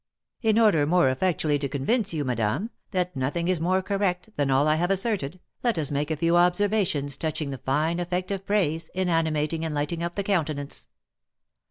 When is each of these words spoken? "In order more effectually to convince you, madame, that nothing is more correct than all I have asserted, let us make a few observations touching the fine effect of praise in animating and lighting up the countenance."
"In 0.41 0.57
order 0.57 0.87
more 0.87 1.09
effectually 1.09 1.59
to 1.59 1.69
convince 1.69 2.11
you, 2.11 2.25
madame, 2.25 2.71
that 2.89 3.15
nothing 3.15 3.47
is 3.47 3.61
more 3.61 3.83
correct 3.83 4.31
than 4.35 4.49
all 4.49 4.67
I 4.67 4.73
have 4.73 4.89
asserted, 4.89 5.39
let 5.61 5.77
us 5.77 5.91
make 5.91 6.09
a 6.09 6.17
few 6.17 6.37
observations 6.37 7.15
touching 7.15 7.51
the 7.51 7.59
fine 7.59 7.99
effect 7.99 8.31
of 8.31 8.43
praise 8.43 8.89
in 8.95 9.09
animating 9.09 9.63
and 9.63 9.75
lighting 9.75 10.01
up 10.01 10.15
the 10.15 10.23
countenance." 10.23 10.87